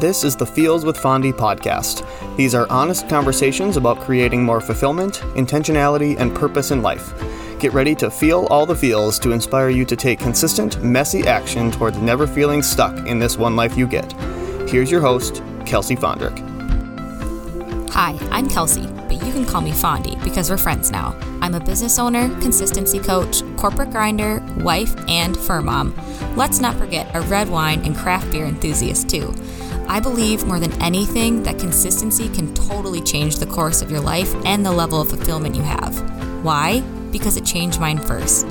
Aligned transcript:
This 0.00 0.24
is 0.24 0.34
the 0.34 0.46
Feels 0.46 0.86
with 0.86 0.96
Fondy 0.96 1.30
podcast. 1.30 2.06
These 2.34 2.54
are 2.54 2.66
honest 2.70 3.06
conversations 3.06 3.76
about 3.76 4.00
creating 4.00 4.42
more 4.42 4.62
fulfillment, 4.62 5.16
intentionality, 5.34 6.18
and 6.18 6.34
purpose 6.34 6.70
in 6.70 6.80
life. 6.80 7.12
Get 7.58 7.74
ready 7.74 7.94
to 7.96 8.10
feel 8.10 8.46
all 8.50 8.64
the 8.64 8.74
feels 8.74 9.18
to 9.18 9.32
inspire 9.32 9.68
you 9.68 9.84
to 9.84 9.94
take 9.94 10.18
consistent, 10.18 10.82
messy 10.82 11.28
action 11.28 11.70
towards 11.70 11.98
never 11.98 12.26
feeling 12.26 12.62
stuck 12.62 12.96
in 13.06 13.18
this 13.18 13.36
one 13.36 13.56
life 13.56 13.76
you 13.76 13.86
get. 13.86 14.10
Here's 14.70 14.90
your 14.90 15.02
host, 15.02 15.42
Kelsey 15.66 15.96
Fondrick. 15.96 16.38
Hi, 17.90 18.18
I'm 18.30 18.48
Kelsey, 18.48 18.86
but 18.86 19.22
you 19.22 19.32
can 19.34 19.44
call 19.44 19.60
me 19.60 19.72
Fondy 19.72 20.16
because 20.24 20.48
we're 20.48 20.56
friends 20.56 20.90
now. 20.90 21.14
I'm 21.42 21.54
a 21.54 21.60
business 21.60 21.98
owner, 21.98 22.30
consistency 22.40 23.00
coach, 23.00 23.42
corporate 23.58 23.90
grinder, 23.90 24.42
wife, 24.60 24.94
and 25.08 25.36
fur 25.36 25.60
mom. 25.60 25.94
Let's 26.36 26.58
not 26.58 26.76
forget 26.76 27.14
a 27.14 27.20
red 27.20 27.50
wine 27.50 27.84
and 27.84 27.94
craft 27.94 28.32
beer 28.32 28.46
enthusiast, 28.46 29.10
too. 29.10 29.34
I 29.90 29.98
believe 29.98 30.46
more 30.46 30.60
than 30.60 30.80
anything 30.80 31.42
that 31.42 31.58
consistency 31.58 32.28
can 32.28 32.54
totally 32.54 33.00
change 33.00 33.38
the 33.38 33.46
course 33.46 33.82
of 33.82 33.90
your 33.90 33.98
life 33.98 34.32
and 34.46 34.64
the 34.64 34.70
level 34.70 35.00
of 35.00 35.08
fulfillment 35.08 35.56
you 35.56 35.62
have. 35.62 35.98
Why? 36.44 36.80
Because 37.10 37.36
it 37.36 37.44
changed 37.44 37.80
mine 37.80 37.98
first. 37.98 38.46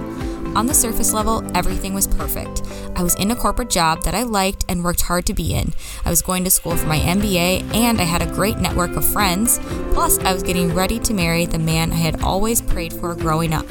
On 0.57 0.65
the 0.65 0.73
surface 0.73 1.13
level, 1.13 1.49
everything 1.55 1.93
was 1.93 2.07
perfect. 2.07 2.63
I 2.97 3.03
was 3.03 3.15
in 3.15 3.31
a 3.31 3.37
corporate 3.37 3.69
job 3.69 4.03
that 4.03 4.13
I 4.13 4.23
liked 4.23 4.65
and 4.67 4.83
worked 4.83 5.03
hard 5.03 5.25
to 5.27 5.33
be 5.33 5.53
in. 5.53 5.71
I 6.03 6.09
was 6.09 6.21
going 6.21 6.43
to 6.43 6.49
school 6.49 6.75
for 6.75 6.87
my 6.87 6.99
MBA, 6.99 7.73
and 7.73 8.01
I 8.01 8.03
had 8.03 8.21
a 8.21 8.33
great 8.33 8.57
network 8.57 8.97
of 8.97 9.05
friends. 9.05 9.61
Plus, 9.93 10.19
I 10.19 10.33
was 10.33 10.43
getting 10.43 10.75
ready 10.75 10.99
to 10.99 11.13
marry 11.13 11.45
the 11.45 11.57
man 11.57 11.93
I 11.93 11.95
had 11.95 12.21
always 12.21 12.61
prayed 12.61 12.91
for 12.91 13.15
growing 13.15 13.53
up. 13.53 13.65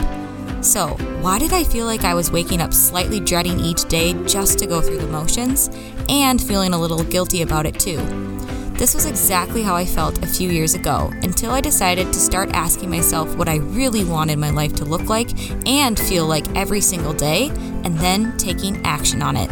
So, 0.61 0.89
why 1.21 1.39
did 1.39 1.53
I 1.53 1.63
feel 1.63 1.87
like 1.87 2.03
I 2.03 2.15
was 2.15 2.33
waking 2.33 2.61
up 2.61 2.75
slightly 2.75 3.21
dreading 3.21 3.61
each 3.61 3.85
day 3.85 4.13
just 4.25 4.59
to 4.59 4.67
go 4.67 4.81
through 4.81 4.99
the 4.99 5.07
motions 5.07 5.71
and 6.09 6.43
feeling 6.43 6.73
a 6.73 6.79
little 6.79 7.05
guilty 7.05 7.43
about 7.43 7.65
it 7.65 7.79
too? 7.79 7.99
This 8.73 8.95
was 8.95 9.07
exactly 9.07 9.63
how 9.63 9.75
I 9.75 9.85
felt 9.85 10.23
a 10.23 10.27
few 10.27 10.51
years 10.51 10.75
ago 10.75 11.13
until 11.23 11.53
I 11.53 11.61
decided 11.61 12.13
to 12.13 12.19
start 12.19 12.51
asking 12.51 12.91
myself 12.91 13.37
what 13.37 13.49
I 13.49 13.57
really 13.57 14.05
wanted 14.05 14.39
my 14.39 14.51
life 14.51 14.75
to 14.77 14.85
look 14.85 15.09
like 15.09 15.31
and 15.67 15.99
feel 15.99 16.27
like 16.27 16.47
every 16.57 16.81
single 16.81 17.13
day, 17.13 17.49
and 17.85 17.97
then 17.99 18.37
taking 18.37 18.85
action 18.85 19.23
on 19.23 19.37
it. 19.37 19.51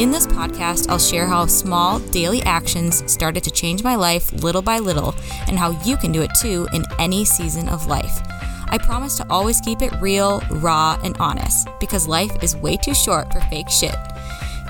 In 0.00 0.10
this 0.10 0.26
podcast, 0.26 0.88
I'll 0.88 0.98
share 0.98 1.26
how 1.26 1.46
small 1.46 1.98
daily 1.98 2.42
actions 2.42 3.08
started 3.10 3.44
to 3.44 3.50
change 3.50 3.84
my 3.84 3.96
life 3.96 4.32
little 4.42 4.62
by 4.62 4.78
little 4.78 5.14
and 5.46 5.58
how 5.58 5.70
you 5.84 5.96
can 5.96 6.10
do 6.10 6.22
it 6.22 6.30
too 6.40 6.68
in 6.72 6.84
any 6.98 7.24
season 7.24 7.68
of 7.68 7.86
life. 7.86 8.20
I 8.70 8.78
promise 8.78 9.16
to 9.18 9.26
always 9.28 9.60
keep 9.60 9.82
it 9.82 9.92
real, 10.00 10.40
raw, 10.50 10.98
and 11.04 11.16
honest 11.18 11.68
because 11.78 12.08
life 12.08 12.30
is 12.42 12.56
way 12.56 12.76
too 12.76 12.94
short 12.94 13.32
for 13.32 13.40
fake 13.40 13.68
shit. 13.68 13.94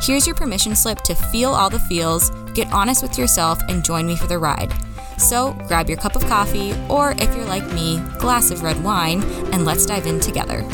Here's 0.02 0.26
your 0.26 0.34
permission 0.34 0.74
slip 0.74 1.02
to 1.02 1.14
feel 1.14 1.50
all 1.50 1.70
the 1.70 1.78
feels, 1.78 2.30
get 2.54 2.72
honest 2.72 3.02
with 3.02 3.18
yourself, 3.18 3.60
and 3.68 3.84
join 3.84 4.06
me 4.06 4.16
for 4.16 4.26
the 4.26 4.38
ride. 4.38 4.72
So 5.18 5.52
grab 5.68 5.88
your 5.88 5.98
cup 5.98 6.16
of 6.16 6.26
coffee, 6.26 6.74
or 6.88 7.12
if 7.12 7.34
you're 7.36 7.44
like 7.44 7.70
me, 7.74 8.00
glass 8.18 8.50
of 8.50 8.62
red 8.62 8.82
wine, 8.82 9.22
and 9.52 9.66
let's 9.66 9.84
dive 9.84 10.06
in 10.06 10.18
together. 10.18 10.64